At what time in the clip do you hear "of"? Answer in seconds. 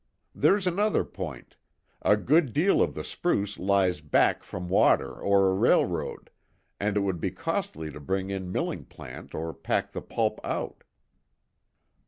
2.81-2.95